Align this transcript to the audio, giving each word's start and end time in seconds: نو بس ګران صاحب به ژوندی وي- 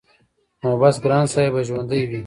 نو 0.61 0.69
بس 0.81 0.95
ګران 1.03 1.25
صاحب 1.33 1.51
به 1.53 1.61
ژوندی 1.67 2.01
وي- 2.09 2.19